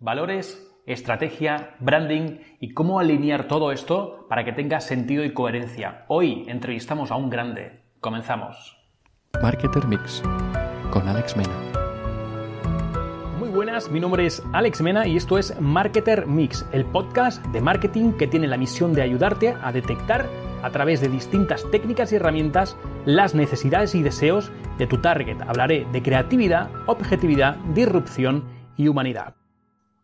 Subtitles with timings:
[0.00, 6.04] valores, estrategia, branding y cómo alinear todo esto para que tenga sentido y coherencia.
[6.08, 7.82] Hoy entrevistamos a un grande.
[8.00, 8.76] Comenzamos.
[9.42, 10.22] Marketer Mix
[10.90, 11.54] con Alex Mena.
[13.38, 17.60] Muy buenas, mi nombre es Alex Mena y esto es Marketer Mix, el podcast de
[17.60, 20.26] marketing que tiene la misión de ayudarte a detectar
[20.62, 25.40] a través de distintas técnicas y herramientas las necesidades y deseos de tu target.
[25.46, 28.44] Hablaré de creatividad, objetividad, disrupción
[28.76, 29.34] y humanidad.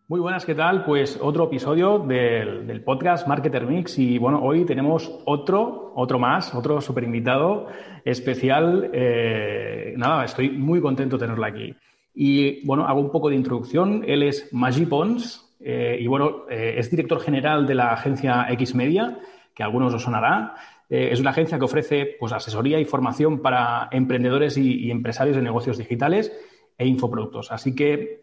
[0.07, 0.85] Muy buenas, ¿qué tal?
[0.85, 6.79] Pues otro episodio del, podcast Marketer Mix y bueno, hoy tenemos otro, otro más, otro
[6.79, 7.65] super invitado
[8.03, 8.91] especial.
[8.93, 11.73] Eh, nada, estoy muy contento de tenerlo aquí.
[12.13, 14.03] Y bueno, hago un poco de introducción.
[14.05, 18.75] Él es Maggi Pons eh, y bueno, eh, es director general de la agencia X
[18.75, 19.17] Media,
[19.55, 20.53] que a algunos os sonará.
[20.87, 25.41] es una agencia que ofrece pues, asesoría y formación para emprendedores y, y empresarios de
[25.41, 26.31] negocios digitales
[26.77, 27.51] e infoproductos.
[27.51, 28.21] Así que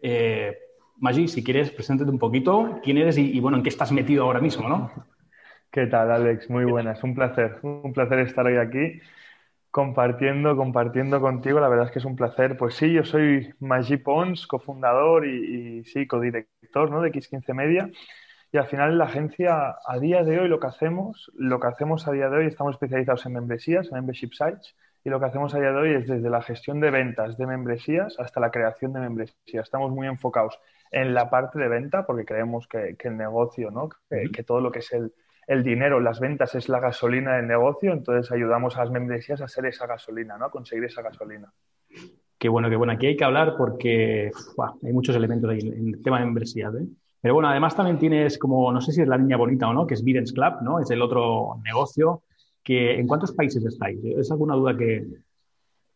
[0.97, 4.39] Maggi, si quieres, preséntate un poquito quién eres y, bueno, en qué estás metido ahora
[4.39, 4.91] mismo, ¿no?
[5.71, 6.49] ¿Qué tal, Alex?
[6.49, 7.03] Muy buenas.
[7.03, 9.01] Un placer, un placer estar hoy aquí
[9.71, 11.59] compartiendo, compartiendo contigo.
[11.59, 12.57] La verdad es que es un placer.
[12.57, 17.01] Pues sí, yo soy Maggi Pons, cofundador y, y sí, codirector ¿no?
[17.01, 17.89] de X15 Media.
[18.51, 22.07] Y al final la agencia, a día de hoy, lo que hacemos, lo que hacemos
[22.07, 25.55] a día de hoy, estamos especializados en membresías, en membership sites, y lo que hacemos
[25.55, 28.93] a día de hoy es desde la gestión de ventas de membresías hasta la creación
[28.93, 29.63] de membresías.
[29.63, 30.59] Estamos muy enfocados
[30.93, 33.89] en la parte de venta, porque creemos que, el negocio, ¿no?
[34.09, 35.11] que, todo lo que es el,
[35.47, 39.45] el, dinero, las ventas es la gasolina del negocio, entonces ayudamos a las membresías a
[39.45, 40.45] hacer esa gasolina, ¿no?
[40.45, 41.51] a conseguir esa gasolina.
[42.37, 42.93] Qué bueno, qué bueno.
[42.93, 44.29] Aquí hay que hablar porque
[44.83, 46.75] hay muchos elementos ahí en el tema de membresías.
[46.75, 46.85] ¿eh?
[47.21, 49.87] Pero bueno, además también tienes como, no sé si es la niña bonita o no,
[49.87, 50.79] que es Videns Club, ¿no?
[50.79, 52.23] Es el otro negocio
[52.61, 53.99] que ¿en cuántos países estáis?
[54.03, 55.07] ¿Es alguna duda que,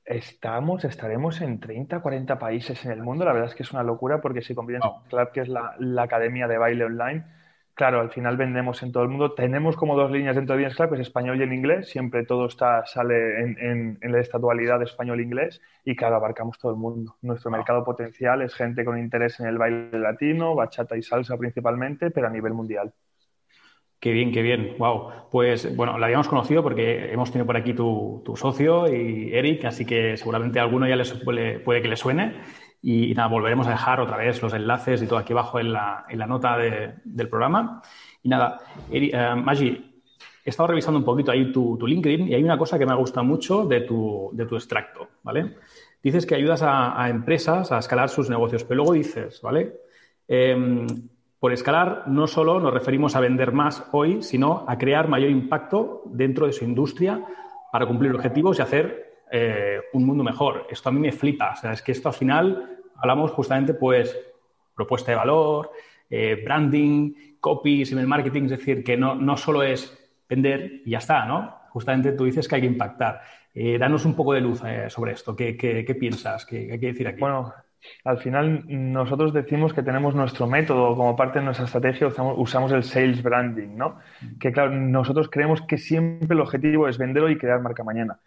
[0.08, 3.26] Estamos, estaremos en 30, 40 países en el mundo.
[3.26, 6.48] La verdad es que es una locura porque si Convivence Club, que es la, academia
[6.48, 7.26] de baile online,
[7.74, 9.34] claro, al final vendemos en todo el mundo.
[9.34, 11.90] Tenemos como dos líneas dentro de Convivence Club, es español y en inglés.
[11.90, 17.18] Siempre todo está, sale en, en, esta dualidad español-inglés y claro, abarcamos todo el mundo.
[17.22, 22.12] Nuestro mercado potencial es gente con interés en el baile latino, bachata y salsa principalmente,
[22.12, 22.94] pero a nivel mundial.
[24.00, 24.76] Qué bien, qué bien.
[24.78, 25.12] Wow.
[25.32, 29.86] Pues bueno, la habíamos conocido porque hemos tenido por aquí tu, socio y Eric, así
[29.86, 32.36] que seguramente a alguno ya les puede, que le suene.
[32.82, 36.06] Y, nada, volveremos a dejar otra vez los enlaces y todo aquí abajo en la,
[36.28, 37.82] nota del programa.
[38.22, 38.60] Y nada,
[38.92, 40.02] Eric, eh, Maggi,
[40.46, 42.96] he estado revisando un poquito ahí tu, LinkedIn y hay una cosa que me ha
[42.96, 45.56] gustado mucho de tu, de tu extracto, ¿vale?
[46.04, 49.74] Dices que ayudas a, a, empresas a escalar sus negocios, pero luego dices, ¿vale?
[50.28, 50.86] Eh,
[51.48, 56.02] por escalar, no solo nos referimos a vender más hoy, sino a crear mayor impacto
[56.08, 57.24] dentro de su industria
[57.72, 60.68] para cumplir objetivos y hacer eh, un mundo mejor.
[60.70, 61.54] Esto a mí me flipa.
[61.54, 64.14] O sea, es que esto al final hablamos justamente, pues,
[64.76, 65.72] propuesta de valor,
[66.10, 69.98] eh, branding, copies, email marketing, es decir, que no, no solo es
[70.28, 71.60] vender y ya está, ¿no?
[71.70, 73.22] Justamente tú dices que hay que impactar.
[73.54, 75.34] Eh, danos un poco de luz sobre esto.
[75.34, 76.46] ¿Qué, qué piensas?
[76.46, 77.22] ¿Qué hay que decir aquí?
[77.22, 77.54] Bueno,
[78.04, 82.84] al final nosotros decimos que tenemos nuestro método como parte de nuestra estrategia, usamos, el
[82.84, 84.00] sales branding, ¿no?
[84.40, 88.20] Que claro, nosotros creemos que siempre el objetivo es vender hoy y crear marca mañana.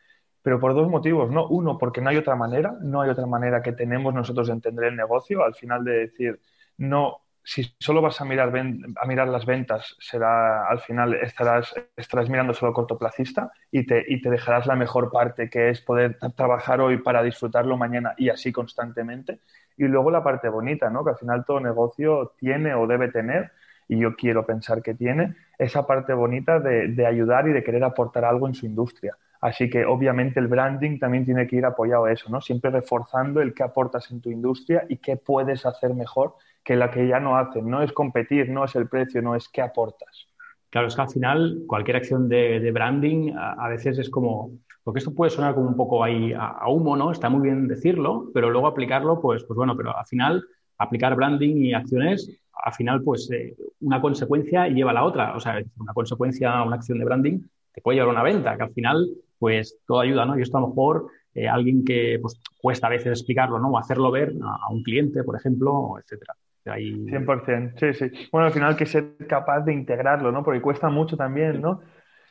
[0.43, 1.47] Pero por dos motivos, ¿no?
[1.49, 4.87] Uno, porque no hay otra manera, no hay otra manera que tenemos nosotros de entender
[4.87, 6.41] el negocio, al final de decir,
[6.78, 12.28] no, si solo vas a mirar, a mirar las ventas, será al final estarás, estarás
[12.28, 16.81] mirando solo cortoplacista y te, y te dejarás la mejor parte, que es poder trabajar
[16.81, 19.41] hoy para disfrutarlo mañana y así constantemente.
[19.77, 21.05] Y luego la parte bonita, ¿no?
[21.05, 23.53] que al final todo negocio tiene o debe tener,
[23.89, 27.83] y yo quiero pensar que tiene, esa parte bonita de, de ayudar y de querer
[27.84, 29.17] aportar algo en su industria.
[29.41, 32.43] Así que obviamente el branding también tiene que ir apoyado a eso, ¿no?
[32.43, 36.34] Siempre reforzando el qué aportas en tu industria y qué puedes hacer mejor
[36.70, 37.69] que la que ya no hacen.
[37.69, 40.28] No es competir, no es el precio, no es qué aportas.
[40.70, 44.53] Claro, es que al final cualquier acción de, branding a, veces es como,
[44.84, 47.10] porque esto puede sonar como un poco ahí a, humo, ¿no?
[47.10, 50.44] Está muy bien decirlo, pero luego aplicarlo, pues, pues bueno, pero al final
[50.78, 55.34] aplicar branding y acciones, al final pues eh, una consecuencia lleva a la otra.
[55.34, 57.41] O sea, una consecuencia, una acción de branding
[57.72, 59.10] te puede llevar a una venta, que al final
[59.41, 60.39] pues todo ayuda, ¿no?
[60.39, 63.71] Y esto a lo mejor eh, alguien que pues, cuesta a veces explicarlo, ¿no?
[63.71, 66.36] O hacerlo ver a, a un cliente, por ejemplo, etcétera.
[66.65, 68.28] 100%, sí, sí.
[68.30, 70.42] Bueno, al final que ser capaz de integrarlo, ¿no?
[70.42, 71.80] Porque cuesta mucho también, ¿no?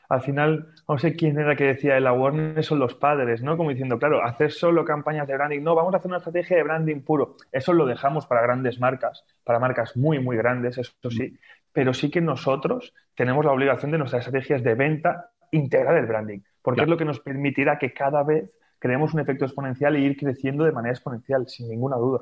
[0.10, 3.58] Al final, no sé quién era que decía, el awareness son los padres, ¿no?
[3.58, 6.64] Como diciendo, claro, hacer solo campañas de branding, no, vamos a hacer una estrategia de
[6.64, 7.36] branding puro.
[7.52, 11.38] Eso lo dejamos para grandes marcas, para marcas muy, muy grandes, eso sí,
[11.72, 16.40] pero sí que nosotros tenemos la obligación de nuestras estrategias de venta integrar el branding,
[16.62, 20.18] porque es lo que nos permitirá que cada vez creemos un efecto exponencial e ir
[20.18, 22.22] creciendo de manera exponencial, sin ninguna duda.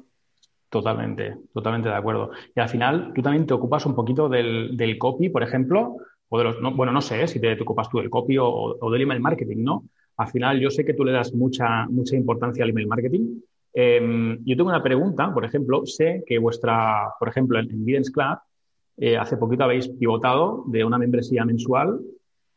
[0.70, 2.32] Totalmente, totalmente de acuerdo.
[2.54, 5.96] Y al final, tú también te ocupas un poquito del, del copy, por ejemplo,
[6.30, 9.22] o de los, bueno, no sé si te, ocupas tú del copy o, del email
[9.22, 9.86] marketing, ¿no?
[10.18, 13.40] Al final, yo sé que tú le das mucha, mucha importancia al email marketing.
[13.74, 18.38] Em, yo tengo una pregunta, por ejemplo, sé que vuestra, por ejemplo, en, en Club,
[18.98, 22.00] eh, hace poquito habéis pivotado de una membresía mensual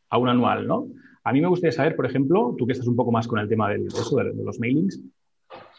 [0.09, 0.87] a una anual, ¿no?
[1.23, 3.47] A mí me gustaría saber, por ejemplo, tú que estás un poco más con el
[3.47, 4.99] tema de, eso, de los mailings,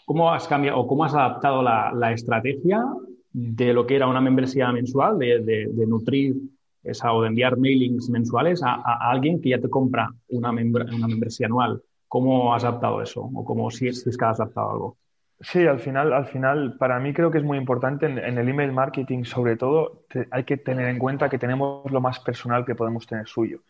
[0.04, 2.84] ¿Cómo has cambiado o cómo has adaptado la, estrategia
[3.32, 6.36] de lo que era una membresía mensual, de, nutrir
[6.82, 11.46] esa o de enviar mailings mensuales a, alguien que ya te compra una, una membresía
[11.46, 11.82] anual?
[12.08, 13.22] ¿Cómo has adaptado eso?
[13.22, 14.96] ¿O cómo si, es que has adaptado algo?
[15.42, 18.70] Sí, al final, al final, para mí creo que es muy importante en, el email
[18.70, 23.08] marketing, sobre todo, hay que tener en cuenta que tenemos lo más personal que podemos
[23.08, 23.62] tener suyo.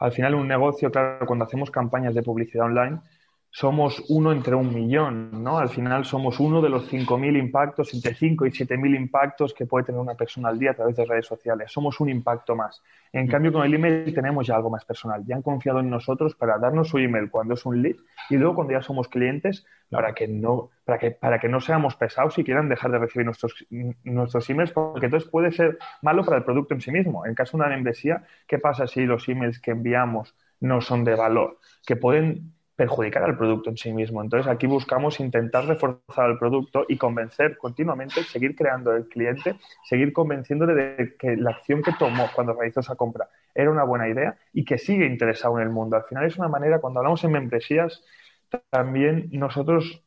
[0.00, 3.00] Al final, un negocio, claro, cuando hacemos campañas de publicidad online,
[3.52, 5.58] somos uno entre un millón, ¿no?
[5.58, 9.86] Al final somos uno de los 5.000 impactos, entre 5 y 7.000 impactos que puede
[9.86, 11.72] tener una persona al día a través de redes sociales.
[11.72, 12.80] Somos un impacto más.
[13.12, 13.28] En mm.
[13.28, 15.24] cambio, con el email tenemos ya algo más personal.
[15.26, 17.96] Ya han confiado en nosotros para darnos su email cuando es un lead
[18.28, 21.96] y luego cuando ya somos clientes para que no, para que, para que no seamos
[21.96, 23.66] pesados y quieran dejar de recibir nuestros,
[24.04, 27.26] nuestros emails, porque entonces puede ser malo para el producto en sí mismo.
[27.26, 31.16] En caso de una membresía, ¿qué pasa si los emails que enviamos no son de
[31.16, 31.58] valor?
[31.84, 34.22] Que pueden perjudicar al producto en sí mismo.
[34.22, 40.14] Entonces aquí buscamos intentar reforzar el producto y convencer continuamente, seguir creando el cliente, seguir
[40.14, 44.38] convenciéndole de que la acción que tomó cuando realizó esa compra era una buena idea
[44.54, 45.96] y que sigue interesado en el mundo.
[45.96, 48.02] Al final es una manera, cuando hablamos en membresías,
[48.70, 50.02] también nosotros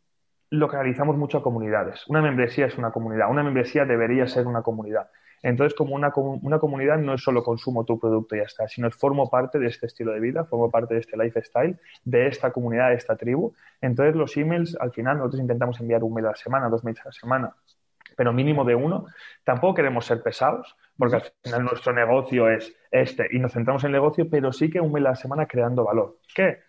[0.50, 2.08] localizamos mucho a comunidades.
[2.08, 5.12] Una membresía es una comunidad, una membresía debería ser una comunidad.
[5.44, 8.90] Entonces, como una, una, comunidad no es solo consumo tu producto y ya está, sino
[8.92, 12.90] formo parte de este estilo de vida, formo parte de este lifestyle, de esta comunidad,
[12.90, 13.54] de esta tribu.
[13.82, 17.02] Entonces, los emails, al final, nosotros intentamos enviar un mail a la semana, dos mails
[17.02, 17.56] a la semana,
[18.16, 19.06] pero mínimo de uno.
[19.44, 23.88] Tampoco queremos ser pesados, porque al final nuestro negocio es este y nos centramos en
[23.88, 26.20] el negocio, pero sí que un mail a la semana creando valor.
[26.34, 26.60] ¿Qué?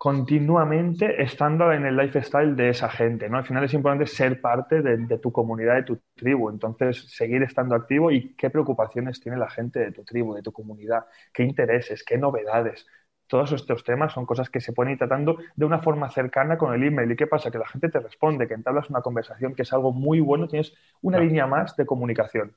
[0.00, 3.36] Continuamente estando en el lifestyle de esa gente, ¿no?
[3.36, 7.74] Al final es importante ser parte de, tu comunidad, de tu tribu, entonces seguir estando
[7.74, 11.04] activo y qué preocupaciones tiene la gente de tu tribu, de tu comunidad,
[11.34, 12.86] qué intereses, qué novedades.
[13.26, 16.72] Todos estos temas son cosas que se pueden ir tratando de una forma cercana con
[16.72, 17.10] el email.
[17.10, 17.50] ¿Y qué pasa?
[17.50, 20.72] Que la gente te responde, que entablas una conversación, que es algo muy bueno, tienes
[21.02, 22.56] una línea más de comunicación.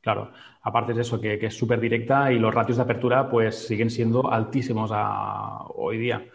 [0.00, 0.32] Claro,
[0.62, 4.32] aparte de eso, que, es súper directa y los ratios de apertura pues siguen siendo
[4.32, 4.90] altísimos
[5.76, 6.26] hoy día.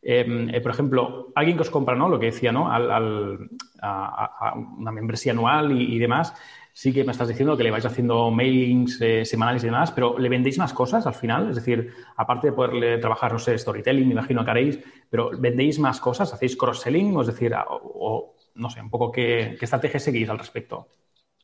[0.00, 2.08] Em, eh, por ejemplo, alguien que os compra, ¿no?
[2.08, 2.70] Lo que decía, ¿no?
[2.70, 3.50] Al,
[3.82, 6.34] a, una membresía anual y, demás,
[6.72, 10.18] sí que me estás diciendo que le vais haciendo mailings eh, semanales y demás, pero
[10.18, 11.50] ¿le vendéis más cosas al final?
[11.50, 14.78] Es decir, aparte de poderle trabajar, no sé, storytelling, me imagino que haréis,
[15.10, 16.32] pero ¿vendéis más cosas?
[16.32, 17.18] ¿Hacéis cross-selling?
[17.20, 20.88] Es decir, o, no sé, un poco qué, qué estrategia seguís al respecto.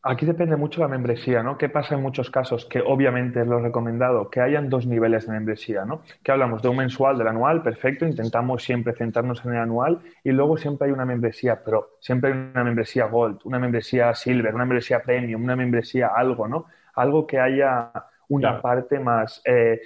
[0.06, 1.56] Aquí depende mucho la membresía, ¿no?
[1.56, 2.66] ¿Qué pasa en muchos casos?
[2.66, 6.02] Que obviamente es lo recomendado, que hayan dos niveles de membresía, ¿no?
[6.22, 10.32] Que hablamos de un mensual, del anual, perfecto, intentamos siempre centrarnos en el anual y
[10.32, 14.66] luego siempre hay una membresía pro, siempre hay una membresía gold, una membresía silver, una
[14.66, 16.66] membresía premium, una membresía algo, ¿no?
[16.96, 17.90] Algo que haya
[18.28, 19.80] una parte más, eh,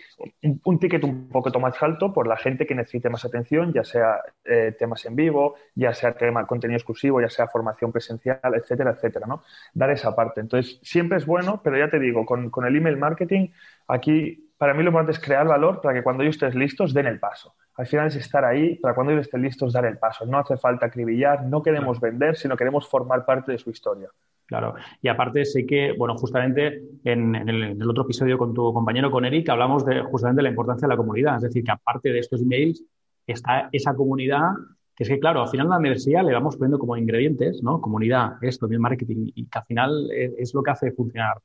[0.65, 4.21] un, ticket un poquito más alto por la gente que necesite más atención, ya sea
[4.45, 9.27] eh, temas en vivo, ya sea tema contenido exclusivo, ya sea formación presencial, etcétera, etcétera,
[9.27, 9.43] ¿no?
[9.75, 10.41] Dar esa parte.
[10.41, 13.49] Entonces, siempre es bueno, pero ya te digo, con, con el email marketing,
[13.87, 17.07] aquí para mí lo importante es crear valor para que cuando ellos estés listos den
[17.07, 17.55] el paso.
[17.77, 20.27] Al final es estar ahí para cuando ellos estén listos dar el paso.
[20.27, 24.09] No hace falta acribillar, no queremos vender, sino queremos formar parte de su historia.
[24.49, 24.77] Claro.
[25.03, 29.51] Y aparte sé que, bueno, justamente en, el, otro episodio con tu compañero, con Eric,
[29.51, 31.37] hablamos de justamente la importancia de la comunidad.
[31.37, 32.83] Es decir, que aparte de estos emails
[33.27, 34.53] está esa comunidad
[34.97, 37.81] que es que, claro, al final la universidad le vamos poniendo como ingredientes, ¿no?
[37.81, 41.37] Comunidad, esto, el marketing, y que al final es, lo que hace funcionar.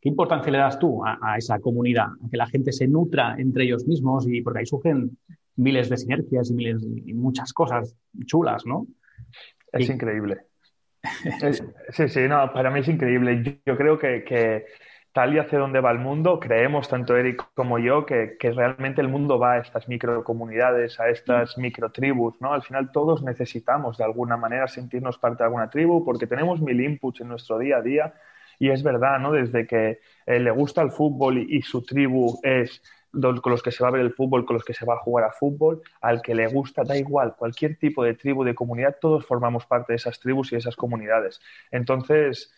[0.00, 2.08] ¿Qué importancia le das tú a, esa comunidad?
[2.24, 5.18] A que la gente se nutra entre ellos mismos y porque ahí surgen
[5.56, 8.86] miles de sinergias y miles y muchas cosas chulas, ¿no?
[9.72, 10.51] Es increíble.
[11.90, 13.60] Sí, sí, no, para mí es increíble.
[13.66, 14.66] Yo, creo que,
[15.12, 19.08] tal y hacia dónde va el mundo, creemos, tanto Eric como yo, que, realmente el
[19.08, 22.52] mundo va a estas microcomunidades, a estas microtribus, ¿no?
[22.52, 26.80] Al final todos necesitamos de alguna manera sentirnos parte de alguna tribu porque tenemos mil
[26.80, 28.14] inputs en nuestro día a día
[28.58, 29.32] y es verdad, ¿no?
[29.32, 32.80] Desde que eh, le gusta el fútbol y su tribu es
[33.12, 34.98] con los que se va a ver el fútbol, con los que se va a
[34.98, 38.96] jugar a fútbol, al que le gusta, da igual, cualquier tipo de tribu, de comunidad,
[39.00, 41.40] todos formamos parte de esas tribus y de esas comunidades.
[41.70, 42.52] Entonces,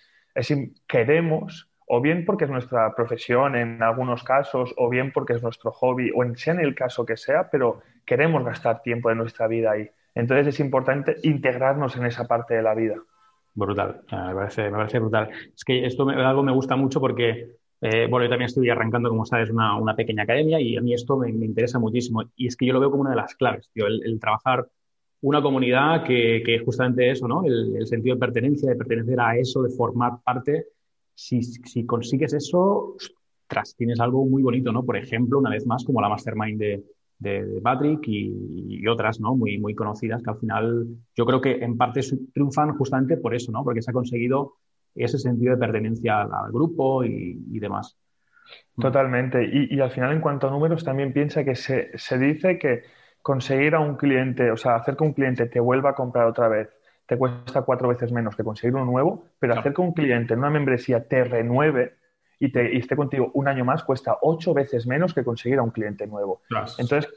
[0.86, 5.72] queremos, o bien porque es nuestra profesión en algunos casos, o bien porque es nuestro
[5.72, 9.46] hobby, o en, sea en el caso que sea, pero queremos gastar tiempo de nuestra
[9.46, 9.90] vida ahí.
[10.14, 12.96] Entonces es importante integrarnos en esa parte de la vida.
[13.54, 15.30] Brutal, me parece, me parece brutal.
[15.54, 19.10] Es que esto me, algo me gusta mucho porque, eh, bueno, yo también estoy arrancando,
[19.10, 22.22] como sabes, una, una pequeña academia y a mí esto me, me, interesa muchísimo.
[22.34, 24.66] Y es que yo lo veo como una de las claves, tío, el, el trabajar
[25.20, 27.44] una comunidad que, que justamente eso, ¿no?
[27.44, 30.68] El, el, sentido de pertenencia, de pertenecer a eso, de formar parte.
[31.14, 32.96] Si, si consigues eso,
[33.46, 34.82] tras, tienes algo muy bonito, ¿no?
[34.82, 36.84] Por ejemplo, una vez más, como la mastermind de,
[37.18, 39.36] de, de Patrick y, y, otras, ¿no?
[39.36, 42.00] Muy, muy conocidas que al final yo creo que en parte
[42.32, 43.62] triunfan justamente por eso, ¿no?
[43.62, 44.54] Porque se ha conseguido
[44.94, 47.96] ese sentido de pertenencia al, al grupo y, y, demás.
[48.78, 49.44] Totalmente.
[49.44, 52.82] Y, y, al final, en cuanto a números, también piensa que se, se dice que
[53.22, 56.48] conseguir a un cliente, o sea, hacer que un cliente te vuelva a comprar otra
[56.48, 56.68] vez,
[57.06, 59.60] te cuesta cuatro veces menos que conseguir uno nuevo, pero claro.
[59.60, 61.96] hacer que un cliente en una membresía te renueve
[62.38, 65.62] y, te, y, esté contigo un año más cuesta ocho veces menos que conseguir a
[65.62, 66.42] un cliente nuevo.
[66.48, 66.66] Claro.
[66.78, 67.10] Entonces,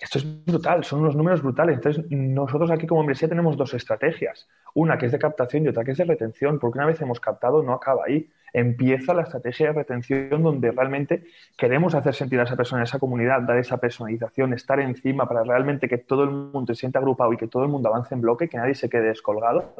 [0.00, 1.76] esto es brutal, son unos números brutales.
[1.76, 4.48] Entonces, nosotros aquí como membresía tenemos dos estrategias.
[4.74, 7.20] Una que es de captación y otra que es de retención, porque una vez hemos
[7.20, 8.30] captado no acaba ahí.
[8.52, 11.24] Empieza la estrategia de retención donde realmente
[11.56, 15.42] queremos hacer sentir a esa persona, a esa comunidad, dar esa personalización, estar encima para
[15.42, 18.20] realmente que todo el mundo se sienta agrupado y que todo el mundo avance en
[18.20, 19.74] bloque, que nadie se quede descolgado,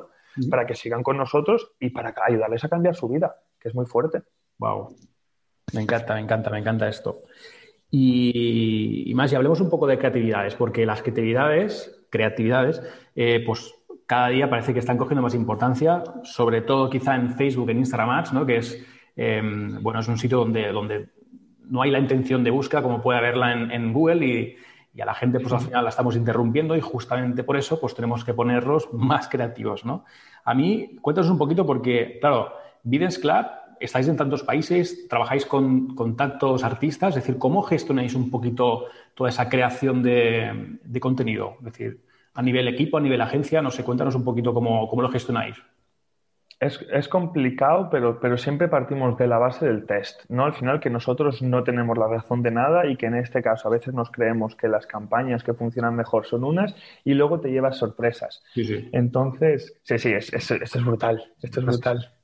[0.50, 3.86] para que sigan con nosotros y para ayudarles a cambiar su vida, que es muy
[3.86, 4.22] fuerte.
[4.58, 4.94] Wow.
[5.72, 7.22] Me encanta, me encanta, me encanta esto.
[7.98, 12.82] Y, más, y hablemos un poco de creatividades, porque las creatividades, creatividades,
[13.14, 13.74] eh, pues
[14.04, 18.24] cada día parece que están cogiendo más importancia, sobre todo quizá en Facebook, en Instagram
[18.34, 18.44] ¿no?
[18.44, 18.86] que es,
[19.16, 19.40] eh,
[19.80, 21.08] bueno, es un sitio donde, donde
[21.70, 24.56] no hay la intención de búsqueda como puede haberla en, en Google y,
[24.94, 27.94] y, a la gente pues al final la estamos interrumpiendo y justamente por eso pues
[27.94, 29.86] tenemos que ponerlos más creativos.
[29.86, 30.04] ¿no?
[30.44, 33.46] A mí, cuéntanos un poquito porque, claro, Videns Club
[33.80, 38.87] estáis en tantos países, trabajáis con, con, tantos artistas, es decir, ¿cómo gestionáis un poquito
[39.14, 41.56] toda esa creación de, de, contenido?
[41.59, 42.00] Es decir,
[42.35, 45.56] a nivel equipo, a nivel agencia, no sé, cuéntanos un poquito cómo, cómo lo gestionáis.
[46.59, 50.47] Es, es, complicado, pero, pero siempre partimos de la base del test, ¿no?
[50.47, 53.68] Al final que nosotros no tenemos la razón de nada y que en este caso
[53.68, 57.50] a veces nos creemos que las campañas que funcionan mejor son unas y luego te
[57.50, 58.42] llevas sorpresas.
[58.54, 58.88] Sí, sí.
[58.92, 62.15] Entonces, sí, sí, es, es, esto es brutal, esto es brutal.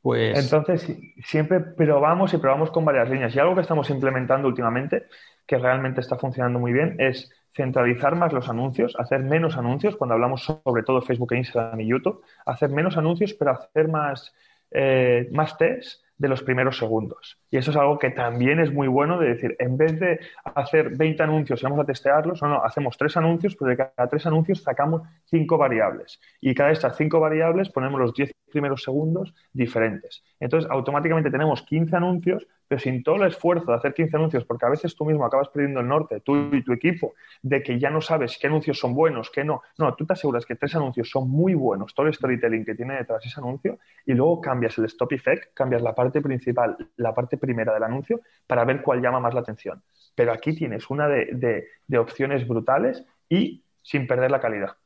[0.00, 0.36] Pues...
[0.38, 0.92] Entonces,
[1.24, 3.34] siempre probamos y probamos con varias líneas.
[3.34, 5.06] Y algo que estamos implementando últimamente,
[5.46, 10.14] que realmente está funcionando muy bien, es centralizar más los anuncios, hacer menos anuncios, cuando
[10.14, 14.34] hablamos sobre todo Facebook, Instagram y YouTube, hacer menos anuncios, pero hacer más,
[14.70, 17.38] eh, más test de los primeros segundos.
[17.50, 20.96] Y eso es algo que también es muy bueno de decir, en vez de hacer
[20.96, 24.26] 20 anuncios y vamos a testearlos, no, no, hacemos tres anuncios, pero de cada tres
[24.26, 26.20] anuncios sacamos cinco variables.
[26.40, 30.22] Y cada estas cinco variables ponemos los 10 primeros segundos diferentes.
[30.38, 34.64] Entonces, automáticamente tenemos 15 anuncios, pero sin todo el esfuerzo de hacer 15 anuncios, porque
[34.64, 37.90] a veces tú mismo acabas perdiendo el norte, tú y tu equipo, de que ya
[37.90, 39.62] no sabes qué anuncios son buenos, qué no.
[39.78, 42.94] No, tú te aseguras que tres anuncios son muy buenos, todo el storytelling que tiene
[42.94, 47.36] detrás ese anuncio, y luego cambias el stop effect, cambias la parte principal, la parte
[47.36, 49.82] primera del anuncio, para ver cuál llama más la atención.
[50.14, 54.76] Pero aquí tienes una de, de, de opciones brutales y sin perder la calidad.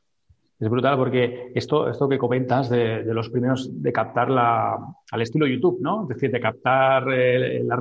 [0.59, 4.75] Es brutal porque esto, esto que comentas de, de los primeros, de captar la,
[5.11, 6.03] al estilo YouTube, ¿no?
[6.03, 7.79] Es decir, de captar eh, la,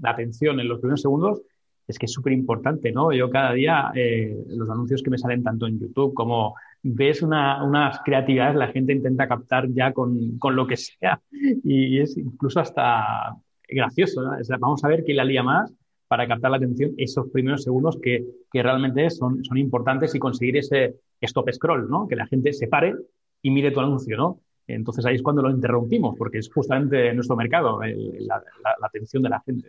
[0.00, 1.42] la, atención en los primeros segundos,
[1.86, 3.12] es que es súper importante, ¿no?
[3.12, 7.62] Yo cada día, eh, los anuncios que me salen tanto en YouTube como ves una,
[7.62, 12.60] unas creatividades, la gente intenta captar ya con, con lo que sea y, es incluso
[12.60, 13.36] hasta
[13.68, 14.32] gracioso, ¿no?
[14.58, 15.70] Vamos a ver quién la lía más
[16.10, 20.56] para captar la atención esos primeros segundos que, que realmente son, son importantes y conseguir
[20.56, 22.08] ese stop scroll, ¿no?
[22.08, 22.96] Que la gente se pare
[23.40, 24.40] y mire tu anuncio, ¿no?
[24.66, 28.42] Entonces ahí es cuando lo interrumpimos, porque es justamente nuestro mercado, la,
[28.82, 29.68] atención de la gente.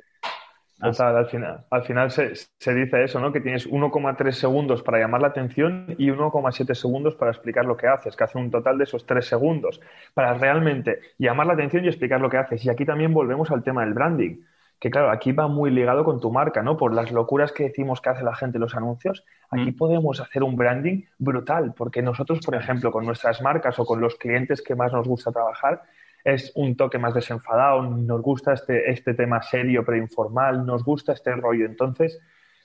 [0.80, 3.32] Total, al final, al final se, se dice eso, ¿no?
[3.32, 7.86] Que tienes 1,3 segundos para llamar la atención y 1,7 segundos para explicar lo que
[7.86, 9.80] haces, que hace un total de esos 3 segundos
[10.16, 12.66] para realmente llamar la atención y explicar lo que haces.
[12.66, 14.38] Y aquí también volvemos al tema del branding
[14.82, 16.76] que claro, aquí va muy ligado con tu marca, ¿no?
[16.76, 19.78] Por las locuras que decimos que hace la gente en los anuncios, aquí mm.
[19.78, 24.16] podemos hacer un branding brutal, porque nosotros, por ejemplo, con nuestras marcas o con los
[24.16, 25.84] clientes que más nos gusta trabajar,
[26.24, 31.14] es un toque más desenfadado, nos gusta este, este tema serio pero informal, nos gusta
[31.14, 31.68] este rollo.
[31.68, 32.20] Entonces,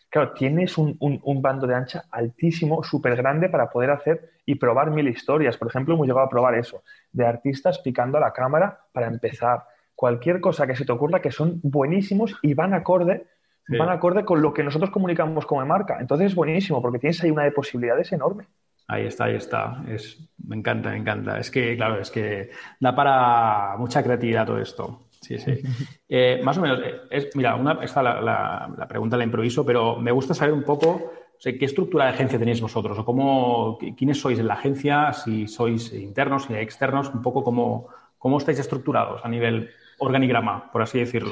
[0.08, 4.54] claro, tienes un, un, un bando de ancha altísimo, súper grande para poder hacer y
[4.54, 5.58] probar mil historias.
[5.58, 6.82] Por ejemplo, hemos llegado a probar eso,
[7.12, 9.64] de artistas picando a la cámara para empezar
[9.96, 13.26] cualquier cosa que se te ocurra que son buenísimos y van acorde,
[13.66, 13.76] sí.
[13.76, 15.98] van acorde con lo que nosotros comunicamos como marca.
[16.00, 18.46] Entonces es buenísimo porque tienes ahí una de posibilidades enorme.
[18.88, 19.82] Ahí está, ahí está.
[19.88, 21.38] Es, me encanta, me encanta.
[21.38, 25.08] Es que, claro, es que da para mucha creatividad todo esto.
[25.20, 25.60] Sí, sí.
[26.08, 29.96] Eh, más o menos, es, mira, una, esta la, la, la, pregunta la improviso, pero
[29.96, 31.10] me gusta saber un poco
[31.42, 32.98] ¿qué estructura de agencia tenéis vosotros?
[32.98, 35.12] ¿O cómo, quiénes sois en la agencia?
[35.12, 37.88] Si sois internos, si externos, un poco cómo,
[38.18, 41.30] cómo estáis estructurados a nivel organigrama, por así decirlo.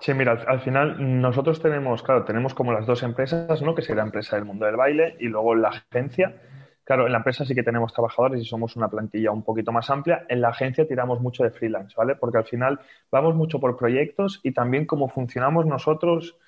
[0.00, 0.14] Sí.
[0.14, 3.74] mira, al, final nosotros tenemos, claro, tenemos como las dos empresas, ¿no?
[3.74, 6.40] Que sería la empresa del mundo del baile y luego la agencia.
[6.84, 9.90] Claro, en la empresa sí que tenemos trabajadores y somos una plantilla un poquito más
[9.90, 10.24] amplia.
[10.28, 12.14] En la agencia tiramos mucho de freelance, ¿vale?
[12.16, 12.80] Porque al final
[13.12, 16.38] vamos mucho por proyectos y también cómo funcionamos nosotros,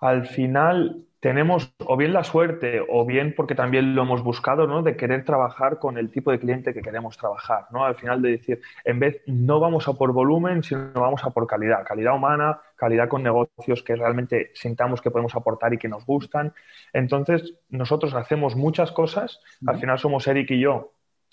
[0.00, 4.82] al final tenemos o bien la suerte o bien porque también lo hemos buscado, ¿no?
[4.82, 7.84] De querer trabajar con el tipo de cliente que queremos trabajar, ¿no?
[7.84, 11.46] Al final de decir, en vez, no vamos a por volumen, sino vamos a por
[11.46, 16.06] calidad, calidad humana, calidad con negocios que realmente sintamos que podemos aportar y que nos
[16.06, 16.54] gustan.
[16.94, 20.92] Entonces, nosotros hacemos muchas cosas, al final somos Eric y yo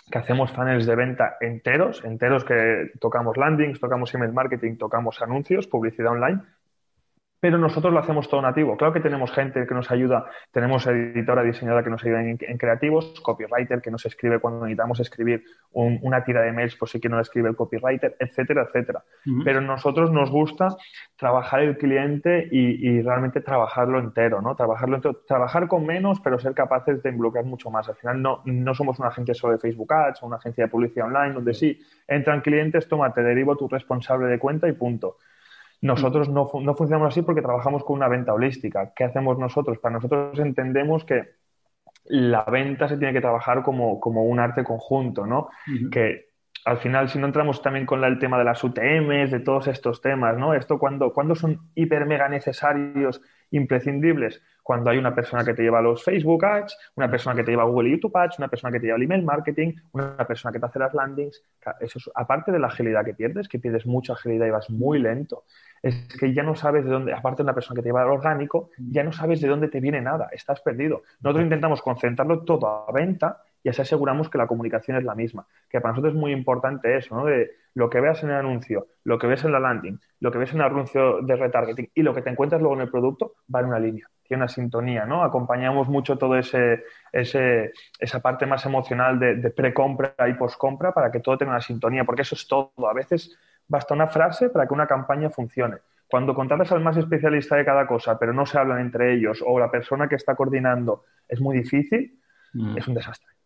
[0.10, 5.67] que hacemos funnels de venta enteros, enteros que tocamos landings, tocamos email marketing, tocamos anuncios,
[5.67, 6.41] publicidad online,
[7.39, 8.75] pero nosotros lo hacemos todo nativo.
[8.77, 13.20] Claro que tenemos gente que nos ayuda, tenemos editora diseñadora que nos ayuda en, creativos,
[13.22, 17.17] copywriter que nos escribe cuando necesitamos escribir una tira de mails por si que no
[17.17, 19.03] la escribe el copywriter, etcétera, etcétera.
[19.44, 20.75] Pero nosotros nos gusta
[21.15, 24.56] trabajar el cliente y, realmente trabajarlo entero, ¿no?
[24.56, 27.88] Trabajarlo entero, trabajar con menos, pero ser capaces de involucrar mucho más.
[27.88, 30.70] Al final no, no somos una agencia solo de Facebook Ads o una agencia de
[30.70, 35.17] publicidad online donde sí, entran clientes, toma, te derivo tu responsable de cuenta y punto
[35.81, 38.93] nosotros no, no, funcionamos así porque trabajamos con una venta holística.
[38.96, 39.77] ¿Qué hacemos nosotros?
[39.79, 41.24] Para nosotros entendemos que
[42.05, 45.50] la venta se tiene que trabajar como, como un arte conjunto, ¿no?
[45.91, 46.27] Que
[46.65, 50.01] al final, si no entramos también con el tema de las UTMs, de todos estos
[50.01, 50.53] temas, ¿no?
[50.53, 55.82] Esto cuando, cuando son hiper mega necesarios, imprescindibles, cuando hay una persona que te lleva
[55.82, 58.82] los Facebook Ads, una persona que te lleva Google y YouTube Ads, una persona que
[58.82, 61.42] te lleva el email marketing, una persona que te hace las landings.
[61.80, 65.00] Eso es, aparte de la agilidad que pierdes, que pierdes mucha agilidad y vas muy
[65.00, 65.46] lento,
[65.82, 68.10] es que ya no sabes de dónde, aparte de una persona que te lleva el
[68.10, 71.04] orgánico, ya no sabes de dónde te viene nada, estás perdido.
[71.22, 75.46] Nosotros intentamos concentrarlo todo a venta y así aseguramos que la comunicación es la misma.
[75.70, 77.26] Que para nosotros es muy importante eso, ¿no?
[77.26, 80.38] De lo que veas en el anuncio, lo que ves en la landing, lo que
[80.38, 83.34] ves en el anuncio de retargeting y lo que te encuentras luego en el producto
[83.54, 85.24] va en una línea, tiene una sintonía, ¿no?
[85.24, 91.12] Acompañamos mucho todo ese, ese esa parte más emocional de, de pre-compra y post-compra para
[91.12, 92.72] que todo tenga una sintonía, porque eso es todo.
[92.89, 95.78] A veces basta una frase para que una campaña funcione.
[96.08, 99.60] Cuando contratas al más especialista de cada cosa, pero no se hablan entre ellos, o
[99.60, 102.20] la persona que está coordinando es muy difícil,
[102.54, 102.78] mm.
[102.78, 103.37] es un desastre.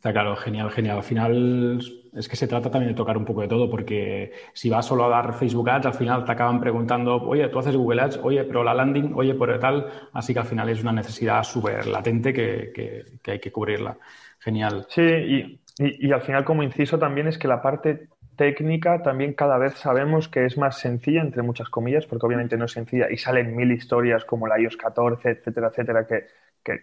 [0.00, 0.96] Está claro, genial, genial.
[0.96, 1.78] Al final
[2.14, 5.04] es que se trata también de tocar un poco de todo, porque si vas solo
[5.04, 8.44] a dar Facebook Ads, al final te acaban preguntando, oye, tú haces Google Ads, oye,
[8.44, 9.90] pero la landing, oye, por tal.
[10.14, 13.98] Así que al final es una necesidad súper latente que, hay que cubrirla.
[14.38, 14.86] Genial.
[14.88, 19.58] Sí, y, y, al final como inciso también es que la parte técnica también cada
[19.58, 23.18] vez sabemos que es más sencilla, entre muchas comillas, porque obviamente no es sencilla y
[23.18, 26.24] salen mil historias como la iOS 14, etcétera, etcétera, que,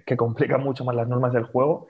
[0.05, 1.87] que, complican mucho más las normas del juego,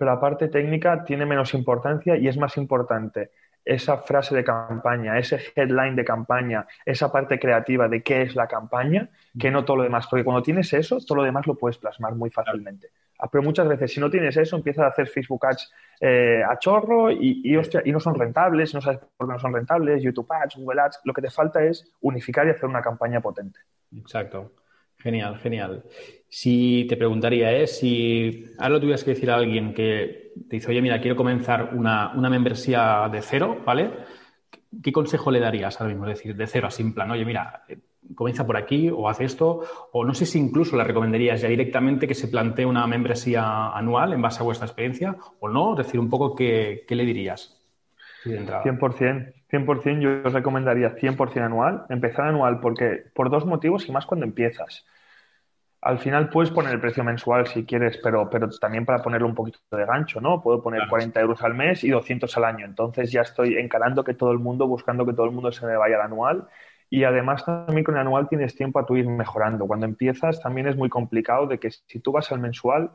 [0.00, 3.32] pero la parte técnica tiene menos importancia y es más importante
[3.62, 8.48] esa frase de campaña, ese headline de campaña, esa parte creativa de qué es la
[8.48, 10.06] campaña, que no todo lo demás.
[10.08, 12.88] Porque cuando tienes eso, todo lo demás lo puedes plasmar muy fácilmente.
[13.18, 16.58] Ah, pero muchas veces, si no tienes eso, empiezas a hacer Facebook Ads eh, a
[16.58, 20.56] chorro y, y, no son rentables, no sabes por qué no son rentables, YouTube Ads,
[20.56, 21.00] Google Ads.
[21.04, 23.60] Lo que te falta es unificar y hacer una campaña potente.
[23.94, 24.52] Exacto.
[25.02, 25.84] Genial, genial.
[26.28, 27.66] Si te preguntaría, ¿eh?
[27.66, 31.74] si ahora lo tuvieras que decir a alguien que te dice, oye, mira, quiero comenzar
[31.74, 33.90] una, una membresía de cero, ¿vale?
[34.82, 36.06] ¿Qué consejo le darías ahora mismo?
[36.06, 37.14] Es decir, de cero a simple, ¿no?
[37.14, 37.64] Oye, mira,
[38.14, 42.06] comienza por aquí o haz esto, o no sé si incluso le recomendarías ya directamente
[42.06, 45.98] que se plantee una membresía anual en base a vuestra experiencia o no, es decir,
[45.98, 47.59] un poco qué, qué le dirías.
[48.24, 54.06] 100%, 100% yo os recomendaría 100% anual, empezar anual porque por dos motivos y más
[54.06, 54.84] cuando empiezas.
[55.82, 59.34] Al final puedes poner el precio mensual si quieres, pero, pero también para ponerle un
[59.34, 60.42] poquito de gancho, ¿no?
[60.42, 62.66] Puedo poner 40 euros al mes y 200 al año.
[62.66, 65.76] Entonces ya estoy encarando que todo el mundo, buscando que todo el mundo se me
[65.76, 66.48] vaya al anual
[66.90, 69.66] y además también con el anual tienes tiempo a tu ir mejorando.
[69.66, 72.90] Cuando empiezas también es muy complicado de que si tú vas al mensual,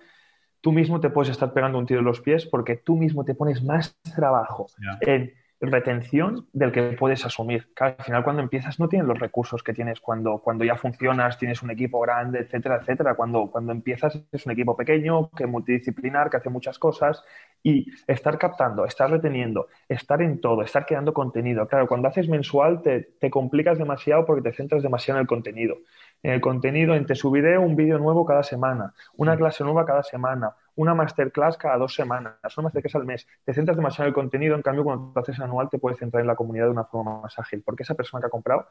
[0.65, 3.35] tú mismo te puedes estar pegando un tiro en los pies porque tú mismo te
[3.35, 4.65] pones más trabajo
[5.01, 7.69] en retención del que puedes asumir.
[7.79, 11.61] al final cuando empiezas no tienes los recursos que tienes cuando, cuando ya funcionas, tienes
[11.61, 13.13] un equipo grande, etcétera, etcétera.
[13.13, 17.23] Cuando, cuando empiezas es un equipo pequeño, que multidisciplinar, que hace muchas cosas
[17.61, 21.67] y estar captando, estar reteniendo, estar en todo, estar creando contenido.
[21.67, 25.77] Claro, cuando haces mensual te, te complicas demasiado porque te centras demasiado en el contenido.
[26.25, 30.01] En el contenido, en te subiré un vídeo nuevo cada semana, una clase nueva cada
[30.01, 33.27] semana, una masterclass cada dos semanas, una masterclass al mes.
[33.43, 36.21] Te centras demasiado en el contenido, en cambio, cuando tú haces anual te puedes centrar
[36.21, 38.65] en la comunidad de una forma más ágil, porque esa persona que ha comprado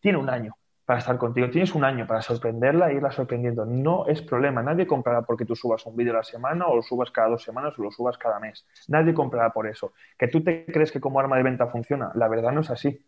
[0.00, 1.48] tiene un año para estar contigo.
[1.48, 3.64] Tienes un año para sorprenderla e irla sorprendiendo.
[3.64, 4.62] No es problema.
[4.62, 7.42] Nadie comprará porque tú subas un vídeo a la semana o lo subas cada dos
[7.42, 8.66] semanas o lo subas cada mes.
[8.86, 9.94] Nadie comprará por eso.
[10.18, 12.10] Que tú te crees que como arma de venta funciona.
[12.16, 13.02] La verdad no es así.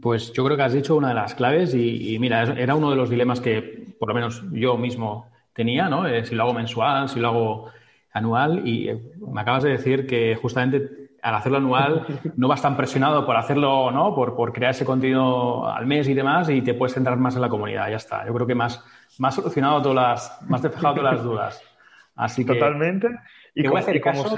[0.00, 2.96] Pues yo creo que has dicho una de las claves y, mira, era uno de
[2.96, 6.06] los dilemas que por lo menos yo mismo tenía, ¿no?
[6.06, 7.70] Eh, si lo hago mensual, si lo hago
[8.12, 12.76] anual y eh, me acabas de decir que justamente al hacerlo anual no vas tan
[12.76, 14.14] presionado por hacerlo, ¿no?
[14.14, 17.42] Por, por, crear ese contenido al mes y demás y te puedes centrar más en
[17.42, 17.88] la comunidad.
[17.90, 18.26] Ya está.
[18.26, 18.84] Yo creo que más,
[19.18, 21.62] más solucionado todas las, más despejado todas las dudas.
[22.16, 22.54] Así que.
[22.54, 23.08] Totalmente.
[23.54, 24.36] Y te, voy a hacer caso,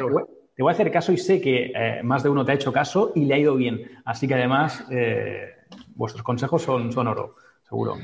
[0.55, 2.73] te voy a hacer caso y sé que eh, más de uno te ha hecho
[2.73, 3.81] caso y le ha ido bien.
[4.05, 5.55] Así que además, eh,
[5.95, 7.37] vuestros consejos son, son oro,
[7.69, 7.97] seguro.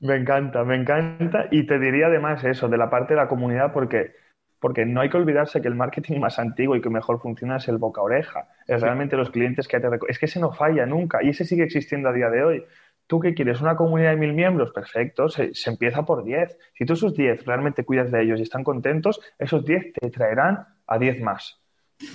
[0.00, 1.48] Me encanta, me encanta.
[1.50, 4.14] Y te diría además eso, de la parte de la comunidad, porque
[4.58, 7.68] porque no hay que olvidarse que el marketing más antiguo y que mejor funciona es
[7.68, 8.48] el boca oreja.
[8.66, 11.62] Es realmente los clientes que te Es que ese no falla nunca y ese sigue
[11.62, 12.64] existiendo a día de hoy.
[13.06, 13.60] ¿Tú qué quieres?
[13.60, 14.72] ¿Una comunidad de mil miembros?
[14.72, 16.58] Perfecto, se, se empieza por diez.
[16.74, 20.66] Si tú esos diez realmente cuidas de ellos y están contentos, esos diez te traerán
[20.86, 21.60] a diez más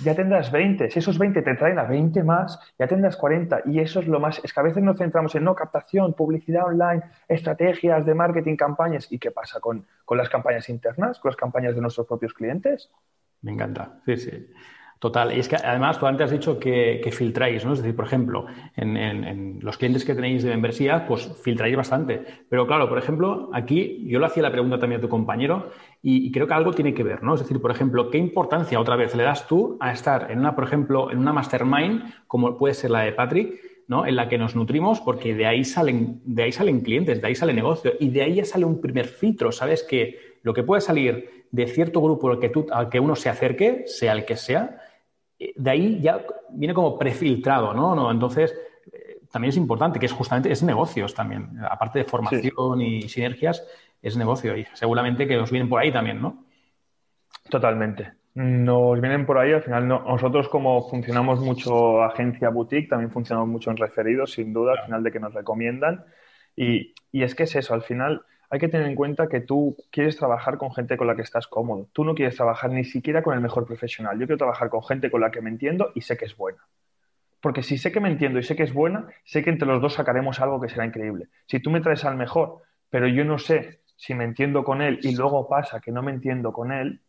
[0.04, 0.90] ya tendrás 20.
[0.90, 3.62] Si esos 20 te traen a 20 más, ya tendrás 40.
[3.66, 4.40] Y eso es lo más.
[4.44, 9.10] Es que a veces nos centramos en no captación, publicidad online, estrategias de marketing, campañas.
[9.10, 12.90] ¿Y qué pasa con, con las campañas internas, con las campañas de nuestros propios clientes?
[13.42, 14.00] Me encanta.
[14.06, 14.50] Sí, sí.
[15.02, 15.36] Total.
[15.36, 17.72] Y es que además tú antes has dicho que, filtráis, ¿no?
[17.72, 22.22] Es decir, por ejemplo, en, los clientes que tenéis de membresía, pues filtráis bastante.
[22.48, 26.30] Pero claro, por ejemplo, aquí yo le hacía la pregunta también a tu compañero y,
[26.30, 27.34] creo que algo tiene que ver, ¿no?
[27.34, 30.54] Es decir, por ejemplo, ¿qué importancia otra vez le das tú a estar en una,
[30.54, 34.06] por ejemplo, en una mastermind, como puede ser la de Patrick, ¿no?
[34.06, 37.34] En la que nos nutrimos, porque de ahí salen, de ahí salen clientes, de ahí
[37.34, 39.82] sale negocio y de ahí ya sale un primer filtro, ¿sabes?
[39.82, 43.28] Que lo que puede salir de cierto grupo al que, tú, al que uno se
[43.28, 44.78] acerque, sea el que sea,
[45.56, 47.94] de ahí ya viene como prefiltrado, ¿no?
[47.94, 48.10] ¿No?
[48.10, 48.54] Entonces,
[48.92, 53.66] eh, también es importante que es justamente, es negocios también, aparte de formación y sinergias,
[54.00, 56.44] es negocio y seguramente que nos vienen por ahí también, ¿no?
[57.48, 58.12] Totalmente.
[58.34, 63.70] Nos vienen por ahí, al final nosotros como funcionamos mucho agencia boutique, también funcionamos mucho
[63.70, 66.04] en referidos, sin duda, al final de que nos recomiendan.
[66.56, 69.74] Y, y es que es eso, al final hay que tener en cuenta que tú
[69.90, 71.88] quieres trabajar con gente con la que estás cómodo.
[71.94, 74.18] Tú no quieres trabajar ni siquiera con el mejor profesional.
[74.18, 76.58] Yo quiero trabajar con gente con la que me entiendo y sé que es buena.
[77.40, 79.80] Porque si sé que me entiendo y sé que es buena, sé que entre los
[79.80, 81.28] dos sacaremos algo que será increíble.
[81.46, 82.58] Si tú me traes al mejor,
[82.90, 86.12] pero yo no sé si me entiendo con él y luego pasa que no me
[86.12, 87.00] entiendo con él,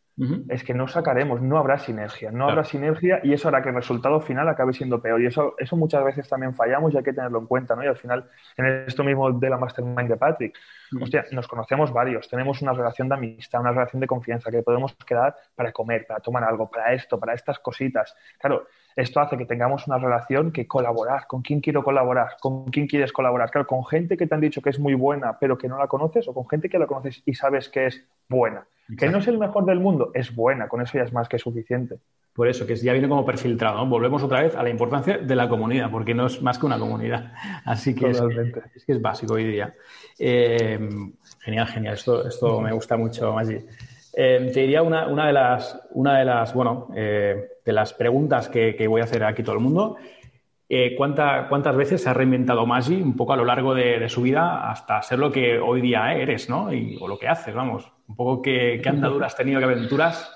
[0.48, 3.76] es que no sacaremos, no habrá sinergia, no habrá sinergia y eso hará que el
[3.76, 5.22] resultado final acabe siendo peor.
[5.22, 7.84] Y eso, eso muchas veces también fallamos y hay que tenerlo en cuenta, ¿no?
[7.84, 10.56] Y al final, en esto mismo de la mastermind de Patrick,
[11.02, 14.96] hostia, nos conocemos varios, tenemos una relación de amistad, una relación de confianza que podemos
[15.06, 18.16] quedar para comer, para tomar algo, para esto, para estas cositas.
[18.40, 21.28] Claro, esto hace que tengamos una relación que colaborar.
[21.28, 22.38] ¿Con quién quiero colaborar?
[22.40, 23.52] ¿Con quién quieres colaborar?
[23.52, 25.88] Claro, con gente que te han dicho que es muy buena, pero que no la
[25.88, 28.66] conoces, o con gente que la conoces y sabes que es buena.
[28.98, 31.40] Que no es el mejor del mundo, es buena, con eso ya es más que
[31.40, 31.98] suficiente.
[32.34, 33.86] Por eso, que ya viene como perfiltrado.
[33.86, 36.80] Volvemos otra vez a la importancia de la comunidad, porque no es más que una
[36.80, 37.32] comunidad.
[37.66, 38.22] Así que es,
[38.86, 39.74] que es básico hoy día.
[40.18, 40.80] Eh,
[41.40, 41.94] genial, genial.
[41.94, 43.58] Esto, esto me gusta mucho, Maggi.
[44.16, 48.50] Eh, te diría una, una, de las, una de las, bueno, eh, de las preguntas
[48.50, 49.98] que, voy a hacer aquí todo el mundo.
[50.98, 55.02] ¿Cuántas veces se ha reinventado Maggi un poco a lo largo de, su vida hasta
[55.02, 56.74] ser lo que hoy día eres, ¿no?
[56.74, 57.92] Y, o lo que haces, vamos.
[58.08, 60.34] Un poco qué, qué andaduras has tenido, qué aventuras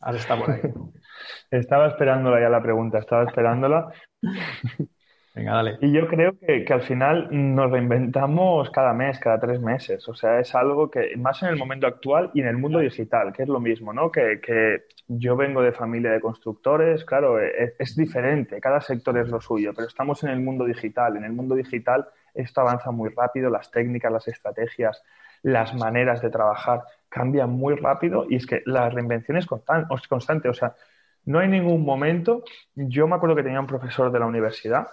[0.00, 0.60] has estado por ahí.
[1.50, 3.92] Estaba esperándola ya la pregunta, estaba esperándola.
[5.34, 5.78] Venga, dale.
[5.80, 10.08] Y yo creo que, al final nos reinventamos cada mes, cada tres meses.
[10.08, 13.32] O sea, es algo que, más en el momento actual y en el mundo digital,
[13.32, 14.12] que es lo mismo, ¿no?
[14.12, 19.28] Que, que yo vengo de familia de constructores, claro, es, es, diferente, cada sector es
[19.28, 21.16] lo suyo, pero estamos en el mundo digital.
[21.16, 25.02] En el mundo digital esto avanza muy rápido, las técnicas, las estrategias,
[25.42, 30.48] las maneras de trabajar cambian muy rápido y es que la reinvención es constante.
[30.48, 30.76] O sea,
[31.24, 32.44] no hay ningún momento.
[32.76, 34.86] Yo me acuerdo que tenía un profesor de la universidad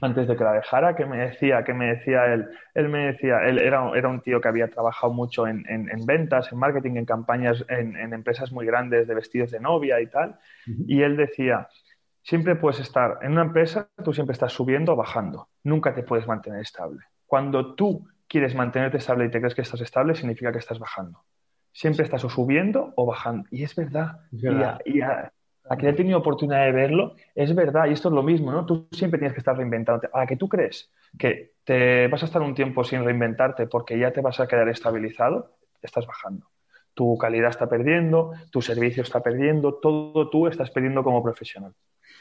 [0.00, 3.38] antes de que la dejara, que me decía, que me decía él, él me decía,
[3.46, 7.04] él era, era un tío que había trabajado mucho en, en, ventas, en marketing, en
[7.04, 10.38] campañas, en, en, empresas muy grandes de vestidos de novia y tal,
[10.86, 11.68] y él decía,
[12.22, 16.26] siempre puedes estar en una empresa, tú siempre estás subiendo o bajando, nunca te puedes
[16.26, 17.00] mantener estable.
[17.26, 21.24] Cuando tú quieres mantenerte estable y te crees que estás estable, significa que estás bajando.
[21.72, 23.48] Siempre estás o subiendo o bajando.
[23.50, 24.20] Y es verdad.
[24.84, 25.32] Y, a,
[25.76, 27.86] que he tenido oportunidad de verlo, es verdad.
[27.86, 28.64] Y esto es lo mismo, ¿no?
[28.64, 30.08] Tú siempre tienes que estar reinventándote.
[30.12, 34.12] A que tú crees que te vas a estar un tiempo sin reinventarte porque ya
[34.12, 36.46] te vas a quedar estabilizado, estás bajando.
[36.94, 41.72] Tu calidad está perdiendo, tu servicio está perdiendo, todo tú estás perdiendo como profesional.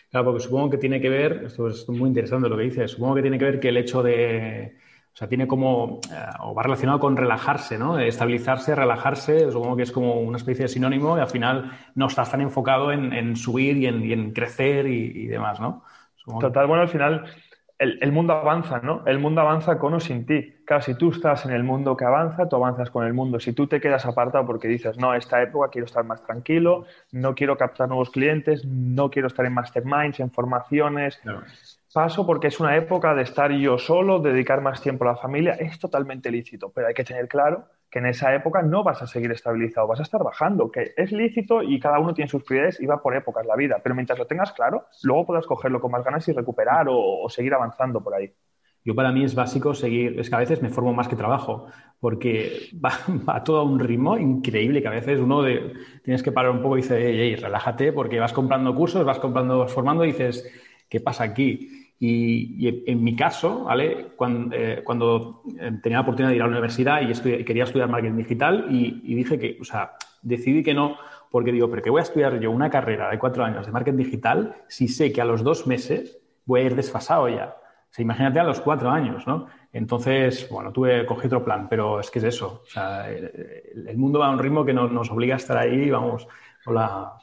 [0.09, 3.15] Claro, porque supongo que tiene que ver, esto es muy interesante lo que dices, supongo
[3.15, 4.77] que tiene que ver que el hecho de
[5.17, 7.97] o sea, tiene como, eh, o va relacionado con relajarse, ¿no?
[7.97, 12.29] Estabilizarse, relajarse, supongo que es como una especie de sinónimo y al final no estás
[12.29, 15.83] tan enfocado en, subir y en, crecer y, demás, ¿no?
[16.39, 17.25] Total, bueno, al final
[17.79, 19.01] el, mundo avanza, ¿no?
[19.07, 20.53] El mundo avanza con o sin ti.
[20.63, 23.39] Claro, si tú estás en el mundo que avanza, tú avanzas con el mundo.
[23.39, 27.33] Si tú te quedas apartado porque dices, no, esta época quiero estar más tranquilo, no
[27.33, 31.19] quiero captar nuevos clientes, no quiero estar en masterminds, en formaciones,
[31.97, 35.53] paso porque es una época de estar yo solo, dedicar más tiempo a la familia,
[35.53, 39.07] es totalmente lícito, pero hay que tener claro que en esa época no vas a
[39.07, 42.79] seguir estabilizado, vas a estar bajando, que es lícito y cada uno tiene sus prioridades
[42.79, 45.89] y va por épocas la vida, pero mientras lo tengas claro, luego podrás cogerlo con
[45.89, 48.31] más ganas y recuperar o, seguir avanzando por ahí.
[48.85, 51.65] Yo para mí es básico seguir, es que a veces me formo más que trabajo,
[51.99, 56.51] porque va, todo a un ritmo increíble que a veces uno de, tienes que parar
[56.51, 60.09] un poco y dice, hey, relájate, porque vas comprando cursos, vas comprando, vas formando y
[60.09, 60.47] dices,
[60.87, 61.76] ¿qué pasa aquí?
[61.99, 64.09] Y, en mi caso, ¿vale?
[64.15, 67.89] Cuando, eh, cuando, eh, tenía la oportunidad de ir a la universidad y, quería estudiar
[67.89, 70.97] marketing digital y, dije que, o sea, decidí que no,
[71.31, 73.97] porque digo, pero que voy a estudiar yo una carrera de cuatro años de marketing
[73.97, 77.55] digital si sé que a los dos meses voy a ir desfasado ya.
[77.97, 79.47] Imagínate a los cuatro años, ¿no?
[79.73, 82.61] Entonces, bueno, tuve, cogí otro plan, pero es que es eso.
[82.63, 85.89] O sea, el, mundo va a un ritmo que nos, nos obliga a estar ahí,
[85.89, 86.27] vamos,
[86.67, 87.13] hola.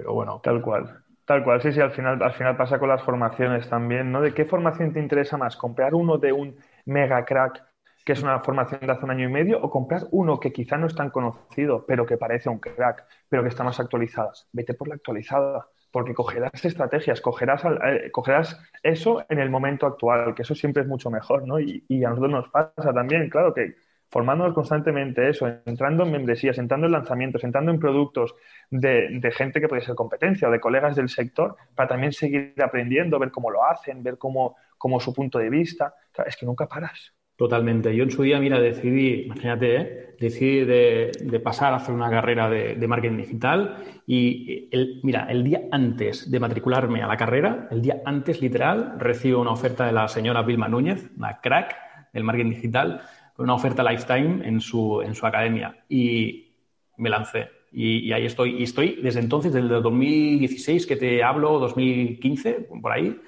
[0.00, 0.40] Pero bueno.
[0.42, 1.02] Tal cual.
[1.30, 4.20] Tal cual, sí, sí, al final, al final pasa con las formaciones también, ¿no?
[4.20, 5.56] ¿De qué formación te interesa más?
[5.56, 7.62] ¿Comprar uno de un mega crack,
[8.04, 10.76] que es una formación de hace un año y medio, o comprar uno que quizá
[10.76, 14.32] no es tan conocido, pero que parece un crack, pero que está más actualizada?
[14.52, 20.34] Vete por la actualizada, porque cogerás estrategias, cogerás, eh, cogerás eso en el momento actual,
[20.34, 21.60] que eso siempre es mucho mejor, ¿no?
[21.60, 23.76] Y, y a nosotros nos pasa también, claro que
[24.10, 28.34] formándonos constantemente eso, entrando en membresías, entrando en lanzamientos, entrando en productos
[28.70, 33.18] de, gente que puede ser competencia o de colegas del sector, para también seguir aprendiendo,
[33.18, 35.94] ver cómo lo hacen, ver cómo, cómo su punto de vista.
[36.26, 37.14] es que nunca paras.
[37.36, 37.96] Totalmente.
[37.96, 40.14] Yo en su día, mira, decidí, imagínate, ¿eh?
[40.20, 45.42] decidí de, pasar a hacer una carrera de, de, marketing digital y, el, mira, el
[45.42, 49.92] día antes de matricularme a la carrera, el día antes, literal, recibo una oferta de
[49.92, 51.74] la señora Vilma Núñez, una crack
[52.12, 53.02] del marketing digital,
[53.40, 56.52] una oferta lifetime en su, en su academia y
[56.96, 57.48] me lancé.
[57.72, 58.56] Y, ahí estoy.
[58.58, 63.20] Y estoy desde entonces, desde el 2016 que te hablo, 2015, por ahí,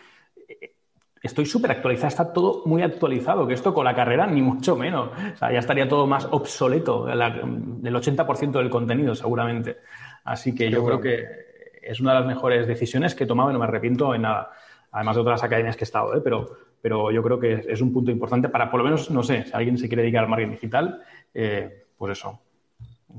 [1.22, 5.10] estoy súper actualizado, está todo muy actualizado, que esto con la carrera ni mucho menos.
[5.34, 9.78] O sea, ya estaría todo más obsoleto, del 80% del contenido seguramente.
[10.24, 11.24] Así que yo creo que
[11.82, 14.50] es una de las mejores decisiones que he tomado y no me arrepiento en nada.
[14.90, 16.20] Además de otras academias que he estado, ¿eh?
[16.22, 16.50] pero
[16.82, 19.52] pero yo creo que es un punto importante para, por lo menos, no sé, si
[19.54, 21.00] alguien se quiere dedicar al marketing digital,
[21.32, 22.40] eh, pues eso.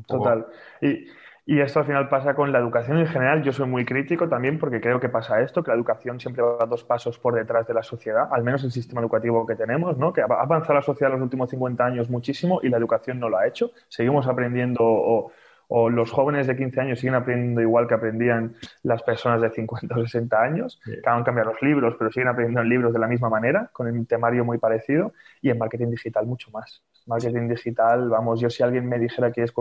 [0.06, 0.46] Total.
[0.82, 1.08] Y,
[1.46, 3.42] y, esto al final pasa con la educación en general.
[3.42, 6.66] Yo soy muy crítico también porque creo que pasa esto, que la educación siempre va
[6.66, 10.12] dos pasos por detrás de la sociedad, al menos el sistema educativo que tenemos, ¿no?
[10.12, 13.30] que ha avanzado la sociedad en los últimos 50 años muchísimo y la educación no
[13.30, 13.72] lo ha hecho.
[13.88, 15.32] Seguimos aprendiendo o,
[15.68, 19.96] o los jóvenes de 15 años siguen aprendiendo igual que aprendían las personas de 50
[19.96, 23.08] o 60 años, que han cambiado los libros, pero siguen aprendiendo en libros de la
[23.08, 26.84] misma manera, con el temario muy parecido, y en marketing digital mucho más.
[27.06, 29.54] Marketing digital, vamos, yo si alguien me dijera que es,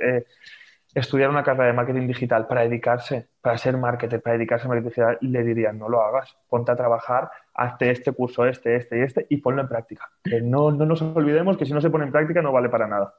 [0.00, 0.24] eh,
[0.94, 4.88] estudiar una carrera de marketing digital para dedicarse, para ser marketer, para dedicarse a marketing
[4.88, 9.02] digital, le diría, no lo hagas, ponte a trabajar, hazte este curso, este, este y
[9.02, 10.10] este, y ponlo en práctica.
[10.24, 12.88] Que no, no nos olvidemos que si no se pone en práctica no vale para
[12.88, 13.14] nada.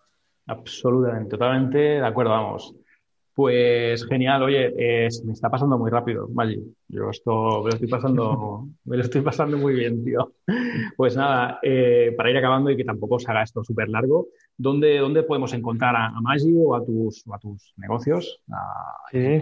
[0.47, 2.75] Absolutamente, totalmente de acuerdo, vamos.
[3.33, 4.71] Pues genial, oye,
[5.23, 6.59] me está pasando muy rápido, vale.
[6.89, 10.33] Yo esto me lo estoy pasando, me lo estoy pasando muy bien, tío.
[10.97, 14.27] Pues nada, eh, para ir acabando y que tampoco se haga esto súper largo,
[14.57, 18.41] ¿dónde, ¿dónde podemos encontrar a, a Maggi o a tus, a tus negocios?
[19.11, 19.41] Sí,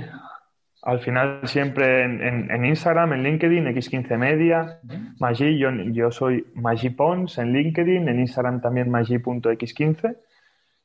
[0.84, 4.80] al final siempre en, Instagram, en LinkedIn, X15 Media,
[5.20, 10.16] Maggi, yo, yo soy Maggi Pons en LinkedIn, en Instagram también Maggi.x15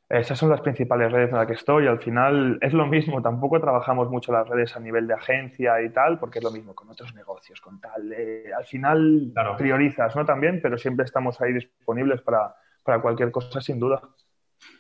[0.09, 1.87] esas son las principales redes en las que estoy.
[1.87, 5.91] Al final es lo mismo, tampoco trabajamos mucho las redes a nivel de agencia y
[5.91, 8.15] tal, porque es lo mismo con otros negocios, con tal.
[8.57, 10.25] al final priorizas, ¿no?
[10.25, 12.55] También, pero siempre estamos ahí disponibles para,
[13.01, 14.03] cualquier cosa, sin duda.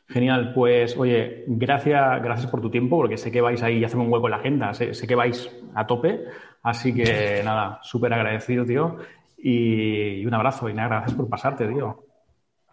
[0.09, 4.07] Genial, pues oye, gracias, gracias por tu tiempo, porque sé que vais ahí y hacemos
[4.07, 6.25] un hueco en la agenda, sé, sé que vais a tope,
[6.63, 8.99] así que nada, súper agradecido, tío,
[9.39, 12.04] y, y un abrazo y nada, gracias por pasarte, tío.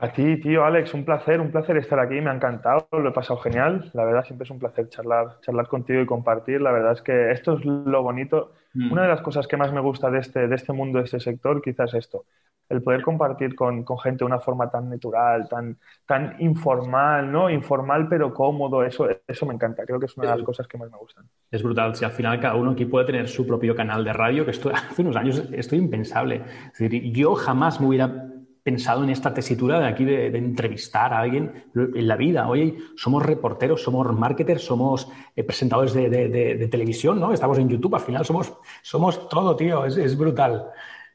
[0.04, 3.12] A ti, tío, Alex, un placer, un placer estar aquí, me ha encantado, lo he
[3.12, 3.92] pasado genial.
[3.94, 6.60] La verdad, siempre es un placer charlar, charlar contigo y compartir.
[6.60, 8.52] La verdad es que esto es lo bonito.
[8.74, 8.92] Mm.
[8.92, 11.20] Una de las cosas que más me gusta de este, de este mundo, de este
[11.20, 12.26] sector, quizás es esto.
[12.68, 17.52] El poder compartir con, gente de una forma tan natural, tan, tan informal, ¿no?
[17.52, 19.86] Informal pero cómodo, eso, eso me encanta.
[19.86, 21.26] Creo que es una de las cosas que más me gustan.
[21.52, 21.96] Es brutal.
[21.96, 24.72] Si al final cada uno aquí puede tener su propio canal de radio, que esto
[24.74, 26.42] hace unos años esto es impensable.
[26.74, 28.31] Es decir, yo jamás me hubiera
[28.64, 32.48] pensado en esta tesitura de aquí de, entrevistar a alguien en la vida.
[32.48, 37.34] Oye, somos reporteros, somos marketers, somos eh, presentadores de, televisión, ¿no?
[37.34, 40.68] Estamos en YouTube, al final somos, somos todo, tío, es, brutal.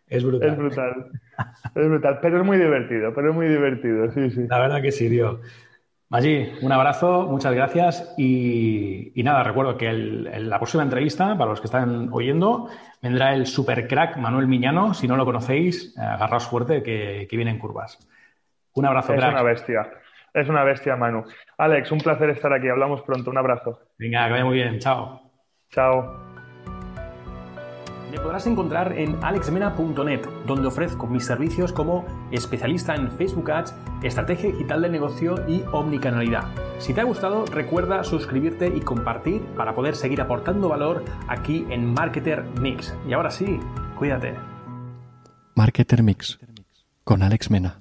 [0.09, 0.50] Es brutal.
[0.50, 1.11] Es brutal.
[1.74, 4.46] Es brutal, pero es muy divertido, pero es muy divertido, sí, sí.
[4.48, 5.40] La verdad que sí, tío.
[6.09, 11.66] Maggi, un abrazo, muchas gracias y, nada, recuerdo que la próxima entrevista, para los que
[11.66, 12.69] están oyendo,
[13.03, 14.95] vendrá el super crack Manuel Miñano.
[14.95, 17.99] Si no lo conocéis, agarraos fuerte que, viene en curvas.
[18.75, 19.90] Un abrazo, es una bestia,
[20.33, 21.25] es una bestia, Manu.
[21.59, 22.69] Alex, un placer estar aquí.
[22.69, 23.31] Hablamos pronto.
[23.31, 23.81] Un abrazo.
[23.99, 24.79] Venga, que vaya muy bien.
[24.79, 25.21] Chao.
[25.71, 26.36] Chao.
[28.11, 34.51] Me podrás encontrar en alexmena.net, donde ofrezco mis servicios como especialista en Facebook Ads, estrategia
[34.53, 36.45] digital de negocio y omnicanalidad.
[36.79, 41.92] Si te ha gustado, recuerda suscribirte y compartir para poder seguir aportando valor aquí en
[41.92, 42.95] Marketer Mix.
[43.09, 43.59] Y ahora sí,
[43.99, 44.35] cuídate.
[45.55, 46.38] Marketer Mix
[47.03, 47.81] con Alex Mena.